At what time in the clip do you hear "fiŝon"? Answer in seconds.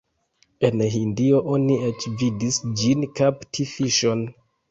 3.75-4.27